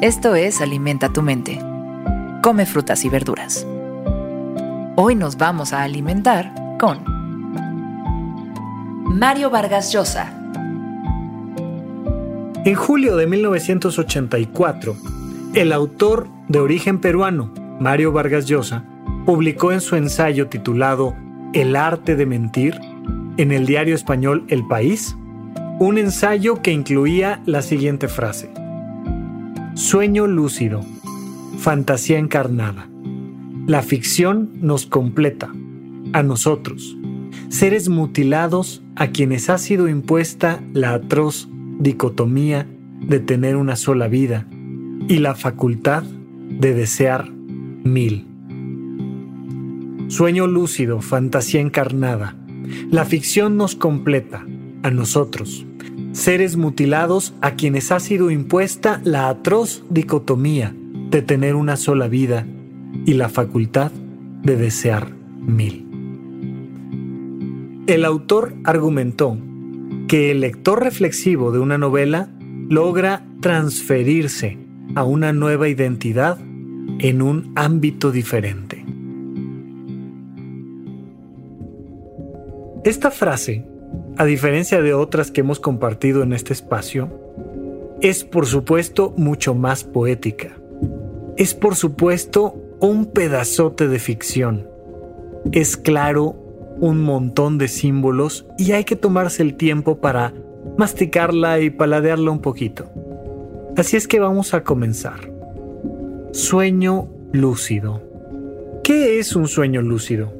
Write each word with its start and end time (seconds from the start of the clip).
Esto 0.00 0.36
es 0.36 0.60
Alimenta 0.60 1.08
tu 1.08 1.22
mente. 1.22 1.58
Come 2.40 2.66
frutas 2.66 3.04
y 3.04 3.08
verduras. 3.08 3.66
Hoy 4.94 5.16
nos 5.16 5.36
vamos 5.38 5.72
a 5.72 5.82
alimentar 5.82 6.54
con 6.78 7.02
Mario 9.06 9.50
Vargas 9.50 9.92
Llosa. 9.92 10.32
En 12.64 12.76
julio 12.76 13.16
de 13.16 13.26
1984, 13.26 14.96
el 15.54 15.72
autor 15.72 16.28
de 16.46 16.60
origen 16.60 17.00
peruano, 17.00 17.52
Mario 17.80 18.12
Vargas 18.12 18.46
Llosa, 18.46 18.84
publicó 19.26 19.72
en 19.72 19.80
su 19.80 19.96
ensayo 19.96 20.46
titulado 20.46 21.16
El 21.52 21.74
arte 21.74 22.14
de 22.14 22.24
mentir 22.24 22.80
en 23.36 23.50
el 23.50 23.66
diario 23.66 23.96
español 23.96 24.44
El 24.46 24.64
País, 24.64 25.16
un 25.80 25.98
ensayo 25.98 26.62
que 26.62 26.70
incluía 26.70 27.42
la 27.46 27.62
siguiente 27.62 28.06
frase. 28.06 28.57
Sueño 29.78 30.26
lúcido, 30.26 30.84
fantasía 31.58 32.18
encarnada. 32.18 32.90
La 33.68 33.80
ficción 33.82 34.50
nos 34.60 34.86
completa, 34.86 35.52
a 36.12 36.24
nosotros, 36.24 36.98
seres 37.48 37.88
mutilados 37.88 38.82
a 38.96 39.12
quienes 39.12 39.48
ha 39.48 39.56
sido 39.56 39.88
impuesta 39.88 40.60
la 40.72 40.94
atroz 40.94 41.48
dicotomía 41.78 42.66
de 43.02 43.20
tener 43.20 43.54
una 43.54 43.76
sola 43.76 44.08
vida 44.08 44.48
y 45.06 45.18
la 45.18 45.36
facultad 45.36 46.02
de 46.02 46.74
desear 46.74 47.30
mil. 47.30 48.26
Sueño 50.08 50.48
lúcido, 50.48 51.00
fantasía 51.00 51.60
encarnada. 51.60 52.36
La 52.90 53.04
ficción 53.04 53.56
nos 53.56 53.76
completa, 53.76 54.44
a 54.82 54.90
nosotros, 54.90 55.67
seres 56.18 56.56
mutilados 56.56 57.32
a 57.40 57.52
quienes 57.52 57.92
ha 57.92 58.00
sido 58.00 58.32
impuesta 58.32 59.00
la 59.04 59.28
atroz 59.28 59.84
dicotomía 59.88 60.74
de 61.10 61.22
tener 61.22 61.54
una 61.54 61.76
sola 61.76 62.08
vida 62.08 62.44
y 63.06 63.14
la 63.14 63.28
facultad 63.28 63.92
de 64.42 64.56
desear 64.56 65.12
mil. 65.40 65.86
El 67.86 68.04
autor 68.04 68.52
argumentó 68.64 69.38
que 70.08 70.32
el 70.32 70.40
lector 70.40 70.82
reflexivo 70.82 71.52
de 71.52 71.60
una 71.60 71.78
novela 71.78 72.30
logra 72.68 73.24
transferirse 73.40 74.58
a 74.96 75.04
una 75.04 75.32
nueva 75.32 75.68
identidad 75.68 76.38
en 76.98 77.22
un 77.22 77.52
ámbito 77.54 78.10
diferente. 78.10 78.84
Esta 82.84 83.10
frase, 83.12 83.64
a 84.16 84.24
diferencia 84.24 84.82
de 84.82 84.94
otras 84.94 85.30
que 85.30 85.40
hemos 85.40 85.60
compartido 85.60 86.22
en 86.22 86.32
este 86.32 86.52
espacio, 86.52 87.08
es 88.00 88.24
por 88.24 88.46
supuesto 88.46 89.14
mucho 89.16 89.54
más 89.54 89.84
poética. 89.84 90.56
Es 91.36 91.54
por 91.54 91.76
supuesto 91.76 92.56
un 92.80 93.06
pedazote 93.06 93.88
de 93.88 93.98
ficción. 93.98 94.68
Es 95.52 95.76
claro 95.76 96.36
un 96.80 97.00
montón 97.00 97.58
de 97.58 97.68
símbolos 97.68 98.46
y 98.56 98.72
hay 98.72 98.84
que 98.84 98.96
tomarse 98.96 99.42
el 99.42 99.56
tiempo 99.56 99.98
para 99.98 100.34
masticarla 100.76 101.60
y 101.60 101.70
paladearla 101.70 102.30
un 102.30 102.40
poquito. 102.40 102.90
Así 103.76 103.96
es 103.96 104.08
que 104.08 104.20
vamos 104.20 104.54
a 104.54 104.64
comenzar. 104.64 105.32
Sueño 106.32 107.08
lúcido. 107.32 108.02
¿Qué 108.84 109.18
es 109.18 109.36
un 109.36 109.48
sueño 109.48 109.82
lúcido? 109.82 110.37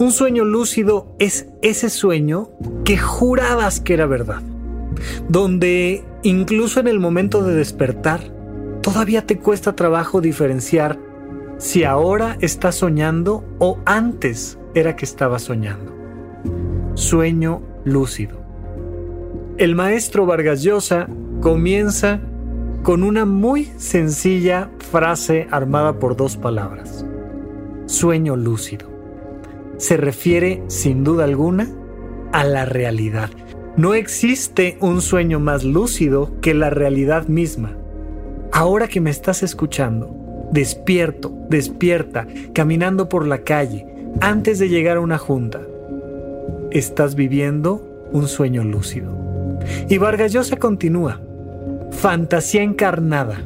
Un 0.00 0.12
sueño 0.12 0.44
lúcido 0.44 1.12
es 1.18 1.48
ese 1.60 1.90
sueño 1.90 2.50
que 2.84 2.96
jurabas 2.96 3.80
que 3.80 3.94
era 3.94 4.06
verdad, 4.06 4.42
donde 5.28 6.04
incluso 6.22 6.78
en 6.78 6.86
el 6.86 7.00
momento 7.00 7.42
de 7.42 7.56
despertar, 7.56 8.20
todavía 8.80 9.26
te 9.26 9.40
cuesta 9.40 9.74
trabajo 9.74 10.20
diferenciar 10.20 11.00
si 11.56 11.82
ahora 11.82 12.36
estás 12.40 12.76
soñando 12.76 13.44
o 13.58 13.80
antes 13.86 14.56
era 14.72 14.94
que 14.94 15.04
estabas 15.04 15.42
soñando. 15.42 15.92
Sueño 16.94 17.62
lúcido. 17.84 18.38
El 19.56 19.74
maestro 19.74 20.26
Vargas 20.26 20.62
Llosa 20.62 21.08
comienza 21.40 22.20
con 22.84 23.02
una 23.02 23.24
muy 23.24 23.64
sencilla 23.78 24.70
frase 24.92 25.48
armada 25.50 25.98
por 25.98 26.14
dos 26.14 26.36
palabras. 26.36 27.04
Sueño 27.86 28.36
lúcido 28.36 28.97
se 29.78 29.96
refiere 29.96 30.62
sin 30.66 31.04
duda 31.04 31.24
alguna 31.24 31.68
a 32.32 32.44
la 32.44 32.64
realidad. 32.64 33.30
No 33.76 33.94
existe 33.94 34.76
un 34.80 35.00
sueño 35.00 35.40
más 35.40 35.64
lúcido 35.64 36.32
que 36.40 36.52
la 36.52 36.68
realidad 36.68 37.28
misma. 37.28 37.76
Ahora 38.52 38.88
que 38.88 39.00
me 39.00 39.10
estás 39.10 39.42
escuchando, 39.42 40.48
despierto, 40.52 41.32
despierta, 41.48 42.26
caminando 42.52 43.08
por 43.08 43.26
la 43.26 43.38
calle, 43.38 43.86
antes 44.20 44.58
de 44.58 44.68
llegar 44.68 44.96
a 44.96 45.00
una 45.00 45.18
junta, 45.18 45.60
estás 46.70 47.14
viviendo 47.14 48.08
un 48.12 48.26
sueño 48.26 48.64
lúcido. 48.64 49.16
Y 49.88 49.98
Vargas 49.98 50.32
Llosa 50.32 50.56
continúa, 50.56 51.20
fantasía 51.92 52.62
encarnada, 52.62 53.42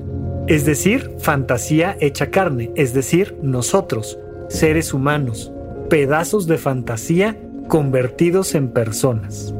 es 0.46 0.64
decir, 0.64 1.10
fantasía 1.18 1.96
hecha 2.00 2.30
carne, 2.30 2.70
es 2.74 2.94
decir, 2.94 3.36
nosotros, 3.42 4.18
seres 4.48 4.94
humanos, 4.94 5.51
pedazos 5.92 6.46
de 6.46 6.56
fantasía 6.56 7.38
convertidos 7.68 8.54
en 8.54 8.68
personas. 8.68 9.54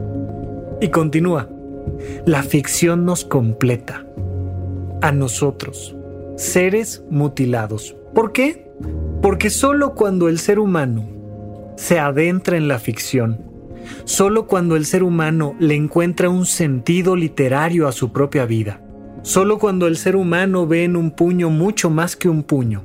Y 0.81 0.89
continúa, 0.89 1.51
la 2.25 2.43
ficción 2.43 3.05
nos 3.05 3.27
completa, 3.27 4.07
a 5.03 5.13
nosotros, 5.13 5.95
seres 6.37 7.05
mutilados. 7.11 7.95
¿Por 8.15 8.33
qué? 8.33 8.67
Porque 9.21 9.51
solo 9.51 9.95
cuando 9.95 10.31
el 10.31 10.39
ser 10.39 10.59
humano 10.59 11.07
se 11.77 11.99
adentra 11.99 12.57
en 12.57 12.67
la 12.67 12.79
ficción, 12.79 13.39
solo 14.05 14.47
cuando 14.47 14.77
el 14.77 14.87
ser 14.87 15.03
humano 15.03 15.55
le 15.59 15.75
encuentra 15.75 16.31
un 16.31 16.47
sentido 16.47 17.15
literario 17.15 17.87
a 17.87 17.93
su 17.93 18.11
propia 18.11 18.47
vida, 18.47 18.81
solo 19.21 19.59
cuando 19.59 19.87
el 19.87 19.99
ser 19.99 20.17
humano 20.17 20.67
ve 20.67 20.85
en 20.85 20.97
un 20.97 21.11
puño 21.11 21.51
mucho 21.51 21.91
más 21.91 22.17
que 22.17 22.31
un 22.31 22.43
puño, 22.43 22.85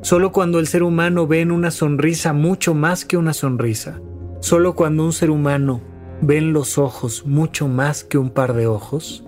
Solo 0.00 0.30
cuando 0.30 0.60
el 0.60 0.68
ser 0.68 0.84
humano 0.84 1.26
ve 1.26 1.40
en 1.40 1.50
una 1.50 1.72
sonrisa 1.72 2.32
mucho 2.32 2.72
más 2.72 3.04
que 3.04 3.16
una 3.16 3.32
sonrisa. 3.34 4.00
Solo 4.40 4.74
cuando 4.74 5.04
un 5.04 5.12
ser 5.12 5.30
humano 5.30 5.80
ve 6.22 6.38
en 6.38 6.52
los 6.52 6.78
ojos 6.78 7.26
mucho 7.26 7.66
más 7.66 8.04
que 8.04 8.16
un 8.16 8.30
par 8.30 8.54
de 8.54 8.68
ojos, 8.68 9.24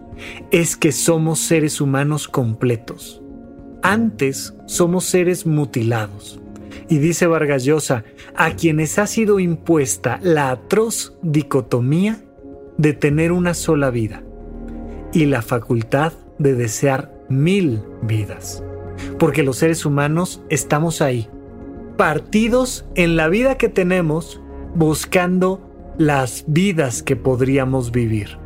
es 0.53 0.77
que 0.77 0.93
somos 0.93 1.41
seres 1.41 1.81
humanos 1.81 2.29
completos. 2.29 3.21
Antes 3.83 4.55
somos 4.67 5.05
seres 5.05 5.45
mutilados. 5.45 6.41
Y 6.89 6.99
dice 6.99 7.27
Vargas 7.27 7.65
Llosa, 7.65 8.05
a 8.37 8.53
quienes 8.53 8.99
ha 8.99 9.07
sido 9.07 9.41
impuesta 9.41 10.21
la 10.23 10.51
atroz 10.51 11.15
dicotomía 11.23 12.23
de 12.79 12.93
tener 12.93 13.33
una 13.33 13.55
sola 13.55 13.91
vida 13.91 14.23
y 15.13 15.27
la 15.27 15.43
facultad 15.43 16.13
de 16.39 16.55
desear 16.55 17.13
mil 17.29 17.83
vidas 18.03 18.63
porque 19.19 19.43
los 19.43 19.57
seres 19.57 19.85
humanos 19.85 20.43
estamos 20.49 21.03
ahí, 21.03 21.29
partidos 21.97 22.87
en 22.95 23.17
la 23.17 23.29
vida 23.29 23.57
que 23.57 23.69
tenemos, 23.69 24.41
buscando 24.75 25.61
las 25.99 26.45
vidas 26.47 27.03
que 27.03 27.17
podríamos 27.17 27.93
vivir, 27.93 28.39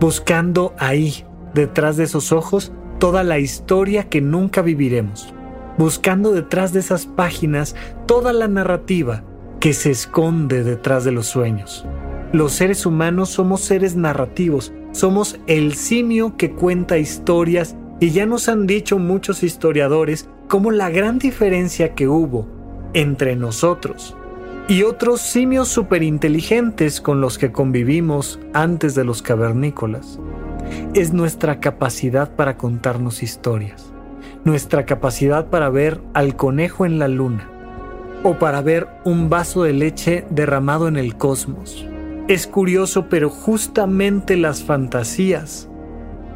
buscando 0.00 0.74
ahí, 0.78 1.24
detrás 1.54 1.96
de 1.96 2.04
esos 2.04 2.32
ojos, 2.32 2.72
toda 2.98 3.22
la 3.22 3.38
historia 3.38 4.08
que 4.08 4.20
nunca 4.20 4.62
viviremos, 4.62 5.32
buscando 5.78 6.32
detrás 6.32 6.72
de 6.72 6.80
esas 6.80 7.06
páginas 7.06 7.76
toda 8.06 8.32
la 8.32 8.48
narrativa 8.48 9.24
que 9.60 9.72
se 9.72 9.90
esconde 9.90 10.64
detrás 10.64 11.04
de 11.04 11.12
los 11.12 11.26
sueños. 11.26 11.86
Los 12.32 12.52
seres 12.52 12.86
humanos 12.86 13.30
somos 13.30 13.60
seres 13.60 13.96
narrativos, 13.96 14.72
somos 14.92 15.38
el 15.46 15.74
simio 15.74 16.36
que 16.36 16.52
cuenta 16.52 16.98
historias 16.98 17.76
Y 17.98 18.10
ya 18.10 18.26
nos 18.26 18.48
han 18.48 18.66
dicho 18.66 18.98
muchos 18.98 19.42
historiadores 19.42 20.28
cómo 20.48 20.70
la 20.70 20.90
gran 20.90 21.18
diferencia 21.18 21.94
que 21.94 22.08
hubo 22.08 22.46
entre 22.92 23.36
nosotros 23.36 24.16
y 24.68 24.82
otros 24.82 25.20
simios 25.20 25.68
superinteligentes 25.68 27.00
con 27.00 27.20
los 27.20 27.38
que 27.38 27.52
convivimos 27.52 28.40
antes 28.52 28.94
de 28.94 29.04
los 29.04 29.22
cavernícolas 29.22 30.18
es 30.94 31.12
nuestra 31.12 31.60
capacidad 31.60 32.34
para 32.34 32.56
contarnos 32.56 33.22
historias, 33.22 33.92
nuestra 34.44 34.84
capacidad 34.84 35.46
para 35.46 35.70
ver 35.70 36.00
al 36.14 36.36
conejo 36.36 36.84
en 36.84 36.98
la 36.98 37.06
luna 37.06 37.48
o 38.24 38.38
para 38.38 38.60
ver 38.60 38.88
un 39.04 39.28
vaso 39.28 39.62
de 39.62 39.72
leche 39.72 40.26
derramado 40.30 40.88
en 40.88 40.96
el 40.96 41.16
cosmos. 41.16 41.86
Es 42.26 42.48
curioso, 42.48 43.06
pero 43.08 43.30
justamente 43.30 44.36
las 44.36 44.64
fantasías 44.64 45.68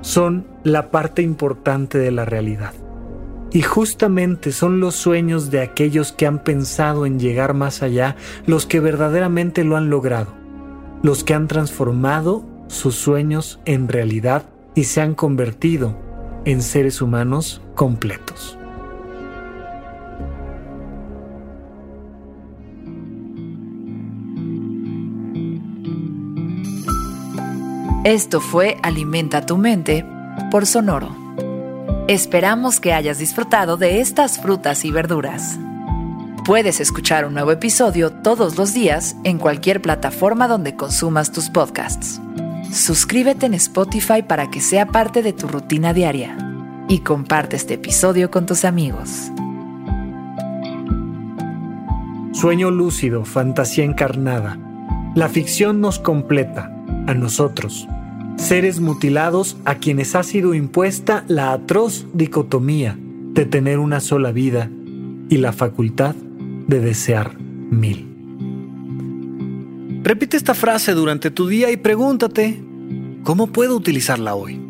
son 0.00 0.46
la 0.64 0.90
parte 0.90 1.22
importante 1.22 1.98
de 1.98 2.10
la 2.10 2.24
realidad. 2.24 2.72
Y 3.52 3.62
justamente 3.62 4.52
son 4.52 4.78
los 4.78 4.94
sueños 4.94 5.50
de 5.50 5.60
aquellos 5.60 6.12
que 6.12 6.26
han 6.26 6.44
pensado 6.44 7.04
en 7.04 7.18
llegar 7.18 7.52
más 7.54 7.82
allá 7.82 8.16
los 8.46 8.66
que 8.66 8.78
verdaderamente 8.78 9.64
lo 9.64 9.76
han 9.76 9.90
logrado, 9.90 10.32
los 11.02 11.24
que 11.24 11.34
han 11.34 11.48
transformado 11.48 12.44
sus 12.68 12.94
sueños 12.94 13.58
en 13.64 13.88
realidad 13.88 14.44
y 14.76 14.84
se 14.84 15.00
han 15.00 15.14
convertido 15.14 15.98
en 16.44 16.62
seres 16.62 17.02
humanos 17.02 17.60
completos. 17.74 18.59
Esto 28.04 28.40
fue 28.40 28.78
Alimenta 28.82 29.44
tu 29.44 29.58
mente 29.58 30.06
por 30.50 30.64
Sonoro. 30.64 31.14
Esperamos 32.08 32.80
que 32.80 32.94
hayas 32.94 33.18
disfrutado 33.18 33.76
de 33.76 34.00
estas 34.00 34.40
frutas 34.40 34.86
y 34.86 34.90
verduras. 34.90 35.58
Puedes 36.46 36.80
escuchar 36.80 37.26
un 37.26 37.34
nuevo 37.34 37.52
episodio 37.52 38.10
todos 38.10 38.56
los 38.56 38.72
días 38.72 39.16
en 39.22 39.36
cualquier 39.36 39.82
plataforma 39.82 40.48
donde 40.48 40.76
consumas 40.76 41.30
tus 41.30 41.50
podcasts. 41.50 42.22
Suscríbete 42.72 43.44
en 43.44 43.52
Spotify 43.52 44.22
para 44.22 44.50
que 44.50 44.62
sea 44.62 44.86
parte 44.86 45.22
de 45.22 45.34
tu 45.34 45.46
rutina 45.46 45.92
diaria 45.92 46.38
y 46.88 47.00
comparte 47.00 47.56
este 47.56 47.74
episodio 47.74 48.30
con 48.30 48.46
tus 48.46 48.64
amigos. 48.64 49.30
Sueño 52.32 52.70
lúcido, 52.70 53.26
fantasía 53.26 53.84
encarnada. 53.84 54.56
La 55.14 55.28
ficción 55.28 55.82
nos 55.82 55.98
completa, 55.98 56.79
a 57.06 57.14
nosotros, 57.14 57.86
seres 58.36 58.80
mutilados 58.80 59.56
a 59.64 59.76
quienes 59.76 60.14
ha 60.14 60.22
sido 60.22 60.54
impuesta 60.54 61.24
la 61.28 61.52
atroz 61.52 62.06
dicotomía 62.12 62.96
de 62.98 63.44
tener 63.44 63.78
una 63.78 64.00
sola 64.00 64.32
vida 64.32 64.70
y 65.28 65.36
la 65.36 65.52
facultad 65.52 66.14
de 66.66 66.80
desear 66.80 67.38
mil. 67.38 68.06
Repite 70.02 70.36
esta 70.36 70.54
frase 70.54 70.92
durante 70.92 71.30
tu 71.30 71.46
día 71.46 71.70
y 71.70 71.76
pregúntate, 71.76 72.62
¿cómo 73.22 73.48
puedo 73.48 73.76
utilizarla 73.76 74.34
hoy? 74.34 74.69